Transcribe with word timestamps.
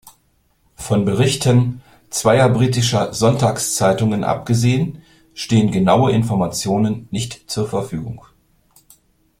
Von 0.77 1.05
Berichten 1.05 1.83
zweier 2.09 2.49
britischer 2.49 3.13
Sonntagszeitungen 3.13 4.23
abgesehen 4.23 5.03
stehen 5.35 5.71
genaue 5.71 6.11
Informationen 6.11 7.07
nicht 7.11 7.51
zur 7.51 7.67
Verfügung. 7.67 8.25